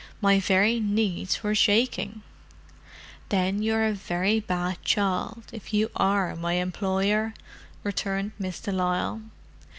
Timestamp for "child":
4.83-5.43